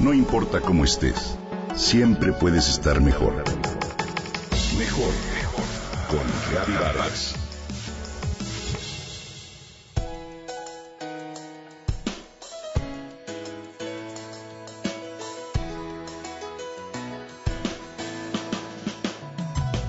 No 0.00 0.14
importa 0.14 0.62
cómo 0.62 0.86
estés, 0.86 1.36
siempre 1.76 2.32
puedes 2.32 2.70
estar 2.70 3.02
mejor. 3.02 3.44
Mejor, 4.78 5.12
mejor. 5.34 5.64
Con 6.08 6.26
Reavivadas. 6.50 7.34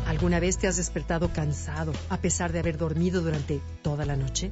¿Alguna 0.07 0.41
vez 0.41 0.57
te 0.57 0.67
has 0.67 0.75
despertado 0.75 1.31
cansado 1.31 1.93
a 2.09 2.17
pesar 2.17 2.51
de 2.51 2.59
haber 2.59 2.77
dormido 2.77 3.21
durante 3.21 3.61
toda 3.81 4.05
la 4.05 4.17
noche? 4.17 4.51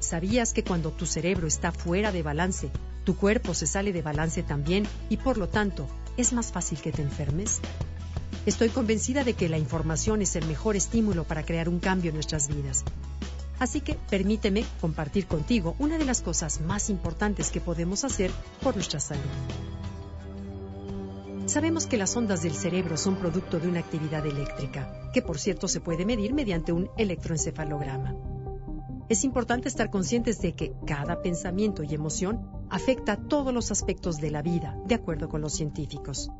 ¿Sabías 0.00 0.54
que 0.54 0.64
cuando 0.64 0.90
tu 0.90 1.04
cerebro 1.04 1.46
está 1.46 1.70
fuera 1.70 2.12
de 2.12 2.22
balance, 2.22 2.70
tu 3.04 3.16
cuerpo 3.16 3.54
se 3.54 3.66
sale 3.66 3.92
de 3.92 4.02
balance 4.02 4.42
también 4.42 4.84
y 5.08 5.18
por 5.18 5.38
lo 5.38 5.48
tanto 5.48 5.86
es 6.16 6.32
más 6.32 6.52
fácil 6.52 6.80
que 6.80 6.92
te 6.92 7.02
enfermes? 7.02 7.60
Estoy 8.46 8.68
convencida 8.68 9.24
de 9.24 9.34
que 9.34 9.48
la 9.48 9.58
información 9.58 10.20
es 10.20 10.36
el 10.36 10.46
mejor 10.46 10.76
estímulo 10.76 11.24
para 11.24 11.44
crear 11.44 11.68
un 11.68 11.80
cambio 11.80 12.10
en 12.10 12.16
nuestras 12.16 12.48
vidas. 12.48 12.84
Así 13.58 13.80
que 13.80 13.94
permíteme 13.94 14.64
compartir 14.80 15.26
contigo 15.26 15.76
una 15.78 15.96
de 15.96 16.04
las 16.04 16.20
cosas 16.20 16.60
más 16.60 16.90
importantes 16.90 17.50
que 17.50 17.60
podemos 17.60 18.04
hacer 18.04 18.30
por 18.62 18.74
nuestra 18.74 19.00
salud. 19.00 19.22
Sabemos 21.46 21.86
que 21.86 21.98
las 21.98 22.16
ondas 22.16 22.42
del 22.42 22.54
cerebro 22.54 22.96
son 22.96 23.16
producto 23.16 23.60
de 23.60 23.68
una 23.68 23.80
actividad 23.80 24.26
eléctrica, 24.26 25.10
que 25.12 25.22
por 25.22 25.38
cierto 25.38 25.68
se 25.68 25.80
puede 25.80 26.06
medir 26.06 26.32
mediante 26.32 26.72
un 26.72 26.90
electroencefalograma. 26.96 28.14
Es 29.08 29.24
importante 29.24 29.68
estar 29.68 29.90
conscientes 29.90 30.40
de 30.40 30.54
que 30.54 30.72
cada 30.86 31.20
pensamiento 31.20 31.82
y 31.82 31.94
emoción 31.94 32.50
afecta 32.74 33.16
todos 33.16 33.54
los 33.54 33.70
aspectos 33.70 34.20
de 34.20 34.32
la 34.32 34.42
vida, 34.42 34.76
de 34.84 34.96
acuerdo 34.96 35.28
con 35.28 35.40
los 35.40 35.52
científicos. 35.52 36.32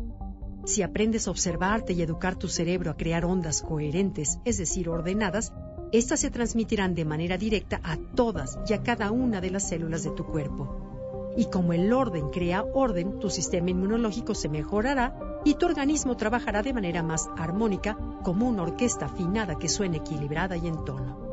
Si 0.64 0.82
aprendes 0.82 1.28
a 1.28 1.30
observarte 1.30 1.92
y 1.92 2.02
educar 2.02 2.34
tu 2.34 2.48
cerebro 2.48 2.90
a 2.90 2.96
crear 2.96 3.24
ondas 3.24 3.62
coherentes, 3.62 4.40
es 4.44 4.58
decir, 4.58 4.88
ordenadas, 4.88 5.52
estas 5.92 6.18
se 6.18 6.32
transmitirán 6.32 6.96
de 6.96 7.04
manera 7.04 7.38
directa 7.38 7.80
a 7.84 7.96
todas 8.16 8.58
y 8.68 8.72
a 8.72 8.82
cada 8.82 9.12
una 9.12 9.40
de 9.40 9.52
las 9.52 9.68
células 9.68 10.02
de 10.02 10.10
tu 10.10 10.26
cuerpo 10.26 10.90
y 11.36 11.46
como 11.46 11.72
el 11.72 11.92
orden 11.92 12.30
crea 12.30 12.64
orden, 12.74 13.18
tu 13.18 13.28
sistema 13.28 13.70
inmunológico 13.70 14.34
se 14.34 14.48
mejorará 14.48 15.40
y 15.44 15.54
tu 15.54 15.66
organismo 15.66 16.16
trabajará 16.16 16.62
de 16.62 16.72
manera 16.72 17.02
más 17.02 17.28
armónica 17.36 17.96
como 18.22 18.48
una 18.48 18.62
orquesta 18.62 19.06
afinada 19.06 19.58
que 19.58 19.68
suene 19.68 19.96
equilibrada 19.98 20.56
y 20.56 20.68
en 20.68 20.84
tono. 20.84 21.23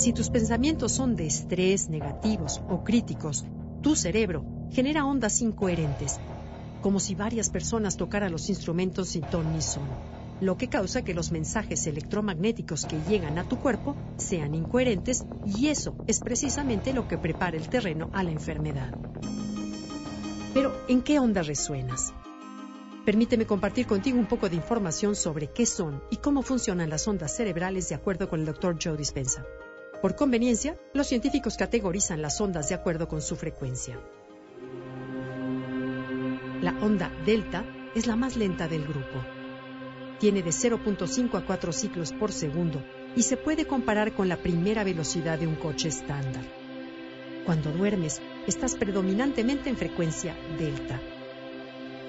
Si 0.00 0.14
tus 0.14 0.30
pensamientos 0.30 0.92
son 0.92 1.14
de 1.14 1.26
estrés, 1.26 1.90
negativos 1.90 2.62
o 2.70 2.82
críticos, 2.82 3.44
tu 3.82 3.94
cerebro 3.94 4.46
genera 4.70 5.04
ondas 5.04 5.42
incoherentes, 5.42 6.18
como 6.80 6.98
si 7.00 7.14
varias 7.14 7.50
personas 7.50 7.98
tocaran 7.98 8.32
los 8.32 8.48
instrumentos 8.48 9.10
sin 9.10 9.24
ton 9.24 9.52
ni 9.52 9.60
son 9.60 9.86
lo 10.40 10.56
que 10.56 10.68
causa 10.68 11.02
que 11.02 11.12
los 11.12 11.32
mensajes 11.32 11.86
electromagnéticos 11.86 12.86
que 12.86 12.98
llegan 13.02 13.36
a 13.36 13.44
tu 13.44 13.58
cuerpo 13.58 13.94
sean 14.16 14.54
incoherentes 14.54 15.26
y 15.44 15.68
eso 15.68 15.94
es 16.06 16.20
precisamente 16.20 16.94
lo 16.94 17.06
que 17.06 17.18
prepara 17.18 17.58
el 17.58 17.68
terreno 17.68 18.08
a 18.14 18.22
la 18.22 18.30
enfermedad. 18.30 18.94
Pero, 20.54 20.72
¿en 20.88 21.02
qué 21.02 21.18
onda 21.18 21.42
resuenas? 21.42 22.14
Permíteme 23.04 23.44
compartir 23.44 23.86
contigo 23.86 24.18
un 24.18 24.24
poco 24.24 24.48
de 24.48 24.56
información 24.56 25.14
sobre 25.14 25.48
qué 25.48 25.66
son 25.66 26.02
y 26.10 26.16
cómo 26.16 26.40
funcionan 26.40 26.88
las 26.88 27.06
ondas 27.06 27.36
cerebrales 27.36 27.90
de 27.90 27.96
acuerdo 27.96 28.30
con 28.30 28.40
el 28.40 28.46
Dr. 28.46 28.78
Joe 28.82 28.96
Dispensa. 28.96 29.44
Por 30.00 30.16
conveniencia, 30.16 30.76
los 30.94 31.06
científicos 31.06 31.56
categorizan 31.56 32.22
las 32.22 32.40
ondas 32.40 32.68
de 32.68 32.74
acuerdo 32.74 33.08
con 33.08 33.20
su 33.20 33.36
frecuencia. 33.36 34.00
La 36.60 36.72
onda 36.80 37.10
delta 37.24 37.64
es 37.94 38.06
la 38.06 38.16
más 38.16 38.36
lenta 38.36 38.68
del 38.68 38.86
grupo 38.86 39.24
tiene 40.20 40.42
de 40.42 40.50
0.5 40.50 41.34
a 41.36 41.44
4 41.44 41.72
ciclos 41.72 42.12
por 42.12 42.30
segundo 42.30 42.84
y 43.16 43.22
se 43.22 43.36
puede 43.36 43.66
comparar 43.66 44.12
con 44.12 44.28
la 44.28 44.36
primera 44.36 44.84
velocidad 44.84 45.38
de 45.38 45.48
un 45.48 45.56
coche 45.56 45.88
estándar. 45.88 46.44
Cuando 47.44 47.72
duermes, 47.72 48.20
estás 48.46 48.76
predominantemente 48.76 49.70
en 49.70 49.76
frecuencia 49.76 50.36
delta. 50.58 51.00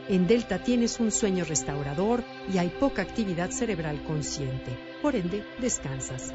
En 0.10 0.28
delta 0.28 0.62
tienes 0.62 1.00
un 1.00 1.10
sueño 1.10 1.46
restaurador 1.46 2.24
y 2.54 2.58
hay 2.58 2.70
poca 2.70 3.02
actividad 3.02 3.50
cerebral 3.50 4.04
consciente. 4.04 4.78
Por 5.02 5.16
ende, 5.16 5.44
descansas. 5.60 6.34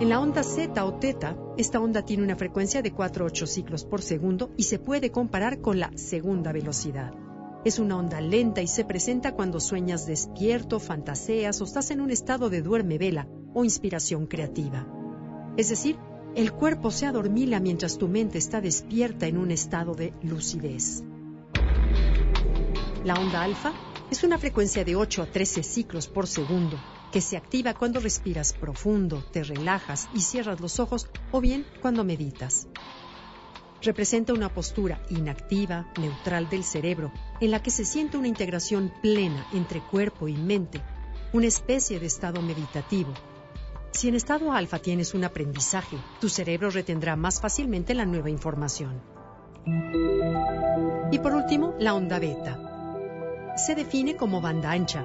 En 0.00 0.10
la 0.10 0.20
onda 0.20 0.44
Z 0.44 0.84
o 0.84 0.94
teta, 0.94 1.36
esta 1.56 1.80
onda 1.80 2.02
tiene 2.02 2.22
una 2.22 2.36
frecuencia 2.36 2.82
de 2.82 2.92
4 2.92 3.24
8 3.24 3.46
ciclos 3.48 3.84
por 3.84 4.00
segundo 4.00 4.52
y 4.56 4.62
se 4.62 4.78
puede 4.78 5.10
comparar 5.10 5.60
con 5.60 5.80
la 5.80 5.90
segunda 5.96 6.52
velocidad. 6.52 7.12
Es 7.64 7.80
una 7.80 7.96
onda 7.96 8.20
lenta 8.20 8.62
y 8.62 8.68
se 8.68 8.84
presenta 8.84 9.34
cuando 9.34 9.58
sueñas 9.58 10.06
despierto, 10.06 10.78
fantaseas 10.78 11.60
o 11.60 11.64
estás 11.64 11.90
en 11.90 12.00
un 12.00 12.12
estado 12.12 12.48
de 12.48 12.62
duerme 12.62 12.96
vela 12.96 13.26
o 13.54 13.64
inspiración 13.64 14.28
creativa. 14.28 14.86
Es 15.56 15.68
decir, 15.68 15.96
el 16.36 16.52
cuerpo 16.52 16.92
se 16.92 17.06
adormila 17.06 17.58
mientras 17.58 17.98
tu 17.98 18.06
mente 18.06 18.38
está 18.38 18.60
despierta 18.60 19.26
en 19.26 19.36
un 19.36 19.50
estado 19.50 19.94
de 19.94 20.12
lucidez. 20.22 21.02
La 23.02 23.14
onda 23.14 23.42
alfa 23.42 23.72
es 24.12 24.22
una 24.22 24.38
frecuencia 24.38 24.84
de 24.84 24.94
8 24.94 25.22
a 25.22 25.26
13 25.26 25.64
ciclos 25.64 26.06
por 26.06 26.28
segundo 26.28 26.78
que 27.12 27.20
se 27.20 27.36
activa 27.36 27.74
cuando 27.74 28.00
respiras 28.00 28.52
profundo, 28.52 29.24
te 29.32 29.42
relajas 29.42 30.08
y 30.14 30.20
cierras 30.20 30.60
los 30.60 30.78
ojos 30.80 31.08
o 31.32 31.40
bien 31.40 31.66
cuando 31.80 32.04
meditas 32.04 32.68
representa 33.82 34.32
una 34.32 34.52
postura 34.52 35.00
inactiva, 35.10 35.86
neutral 35.98 36.48
del 36.48 36.64
cerebro, 36.64 37.12
en 37.40 37.50
la 37.50 37.62
que 37.62 37.70
se 37.70 37.84
siente 37.84 38.16
una 38.16 38.28
integración 38.28 38.92
plena 39.02 39.46
entre 39.52 39.80
cuerpo 39.80 40.28
y 40.28 40.34
mente, 40.34 40.82
una 41.32 41.46
especie 41.46 42.00
de 42.00 42.06
estado 42.06 42.42
meditativo. 42.42 43.12
Si 43.92 44.08
en 44.08 44.14
estado 44.14 44.52
alfa 44.52 44.78
tienes 44.78 45.14
un 45.14 45.24
aprendizaje, 45.24 45.96
tu 46.20 46.28
cerebro 46.28 46.70
retendrá 46.70 47.16
más 47.16 47.40
fácilmente 47.40 47.94
la 47.94 48.04
nueva 48.04 48.30
información. 48.30 49.00
Y 51.10 51.18
por 51.18 51.34
último, 51.34 51.74
la 51.78 51.94
onda 51.94 52.18
beta. 52.18 53.54
Se 53.56 53.74
define 53.74 54.16
como 54.16 54.40
banda 54.40 54.70
ancha. 54.70 55.04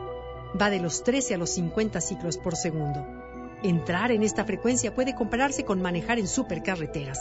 Va 0.60 0.70
de 0.70 0.80
los 0.80 1.04
13 1.04 1.36
a 1.36 1.38
los 1.38 1.50
50 1.52 2.02
ciclos 2.02 2.38
por 2.38 2.56
segundo. 2.56 3.06
Entrar 3.64 4.12
en 4.12 4.24
esta 4.24 4.46
frecuencia 4.46 4.94
puede 4.94 5.16
compararse 5.16 5.64
con 5.64 5.82
manejar 5.82 6.20
en 6.20 6.28
supercarreteras 6.28 7.20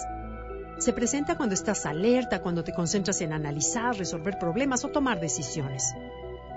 se 0.82 0.92
presenta 0.92 1.36
cuando 1.36 1.54
estás 1.54 1.86
alerta, 1.86 2.42
cuando 2.42 2.64
te 2.64 2.72
concentras 2.72 3.20
en 3.20 3.32
analizar, 3.32 3.96
resolver 3.96 4.36
problemas 4.36 4.84
o 4.84 4.88
tomar 4.88 5.20
decisiones. 5.20 5.94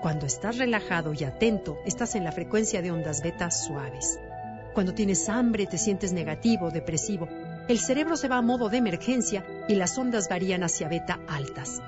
Cuando 0.02 0.26
estás 0.26 0.58
relajado 0.58 1.14
y 1.14 1.22
atento, 1.22 1.78
estás 1.86 2.16
en 2.16 2.24
la 2.24 2.32
frecuencia 2.32 2.82
de 2.82 2.90
ondas 2.90 3.22
beta 3.22 3.52
suaves. 3.52 4.18
Cuando 4.74 4.94
tienes 4.94 5.28
hambre, 5.28 5.66
te 5.66 5.78
sientes 5.78 6.12
negativo, 6.12 6.72
depresivo, 6.72 7.28
el 7.68 7.78
cerebro 7.78 8.16
se 8.16 8.26
va 8.26 8.38
a 8.38 8.42
modo 8.42 8.68
de 8.68 8.78
emergencia 8.78 9.44
y 9.68 9.76
las 9.76 9.96
ondas 9.96 10.28
varían 10.28 10.64
hacia 10.64 10.88
beta 10.88 11.20
altas. 11.28 11.80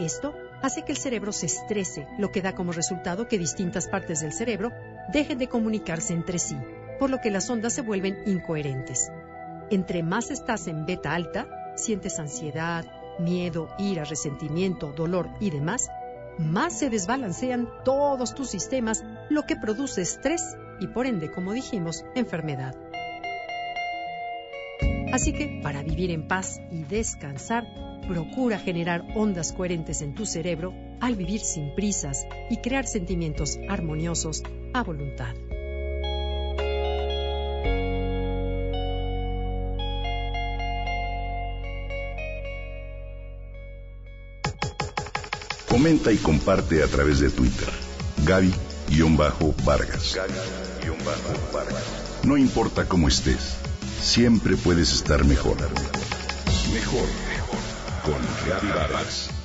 Esto 0.00 0.34
hace 0.64 0.82
que 0.82 0.92
el 0.92 0.98
cerebro 0.98 1.32
se 1.32 1.46
estrese, 1.46 2.06
lo 2.18 2.30
que 2.32 2.42
da 2.42 2.54
como 2.54 2.72
resultado 2.72 3.28
que 3.28 3.38
distintas 3.38 3.86
partes 3.88 4.20
del 4.20 4.32
cerebro 4.32 4.72
dejen 5.12 5.38
de 5.38 5.48
comunicarse 5.48 6.14
entre 6.14 6.38
sí, 6.38 6.56
por 6.98 7.10
lo 7.10 7.20
que 7.20 7.30
las 7.30 7.48
ondas 7.50 7.74
se 7.74 7.82
vuelven 7.82 8.22
incoherentes. 8.26 9.12
Entre 9.70 10.02
más 10.02 10.30
estás 10.30 10.66
en 10.66 10.86
beta 10.86 11.14
alta, 11.14 11.46
sientes 11.76 12.18
ansiedad, 12.18 12.84
miedo, 13.18 13.68
ira, 13.78 14.04
resentimiento, 14.04 14.92
dolor 14.92 15.28
y 15.40 15.50
demás, 15.50 15.88
más 16.38 16.78
se 16.78 16.90
desbalancean 16.90 17.68
todos 17.84 18.34
tus 18.34 18.50
sistemas, 18.50 19.04
lo 19.30 19.42
que 19.42 19.56
produce 19.56 20.02
estrés 20.02 20.56
y 20.80 20.88
por 20.88 21.06
ende, 21.06 21.30
como 21.30 21.52
dijimos, 21.52 22.04
enfermedad. 22.14 22.74
Así 25.12 25.32
que, 25.32 25.60
para 25.62 25.82
vivir 25.82 26.10
en 26.10 26.26
paz 26.26 26.60
y 26.72 26.82
descansar, 26.82 27.64
procura 28.06 28.58
generar 28.58 29.04
ondas 29.14 29.52
coherentes 29.52 30.02
en 30.02 30.14
tu 30.14 30.26
cerebro 30.26 30.74
al 31.00 31.16
vivir 31.16 31.40
sin 31.40 31.74
prisas 31.74 32.26
y 32.50 32.58
crear 32.58 32.86
sentimientos 32.86 33.58
armoniosos 33.68 34.42
a 34.72 34.82
voluntad. 34.82 35.34
Comenta 45.68 46.12
y 46.12 46.16
comparte 46.18 46.82
a 46.82 46.86
través 46.86 47.18
de 47.20 47.30
Twitter. 47.30 47.68
Gaby-Vargas. 48.24 50.18
No 52.22 52.36
importa 52.36 52.86
cómo 52.86 53.08
estés, 53.08 53.56
siempre 54.00 54.56
puedes 54.56 54.92
estar 54.92 55.24
mejor. 55.24 55.56
Mejor, 56.72 57.02
mejor. 57.02 57.33
Con 58.04 58.20
Vargas. 58.74 59.43